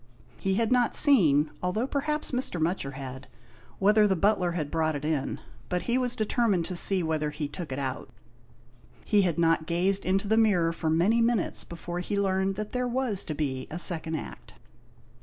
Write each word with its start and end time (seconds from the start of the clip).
He 0.39 0.55
had 0.55 0.71
not 0.71 0.95
seen, 0.95 1.51
although 1.61 1.85
perhaps 1.85 2.31
Mr. 2.31 2.59
Mutcher 2.59 2.93
had, 2.93 3.27
whether 3.77 4.07
the 4.07 4.15
butler 4.15 4.53
had 4.53 4.71
brought 4.71 4.95
it 4.95 5.05
in, 5.05 5.39
but 5.69 5.83
he 5.83 5.95
was 5.95 6.15
determined 6.15 6.65
to 6.65 6.75
see 6.75 7.03
whether 7.03 7.29
he 7.29 7.47
took 7.47 7.71
it 7.71 7.77
out. 7.77 8.09
He 9.05 9.21
had 9.21 9.37
not 9.37 9.67
gazed 9.67 10.03
into 10.03 10.27
the 10.27 10.37
mirror 10.37 10.73
for 10.73 10.89
many 10.89 11.21
minutes 11.21 11.63
before 11.63 11.99
he 11.99 12.19
learned 12.19 12.55
that 12.55 12.71
there 12.71 12.87
was 12.87 13.23
to 13.25 13.35
be 13.35 13.67
a 13.69 13.77
second 13.77 14.15
Act. 14.15 14.55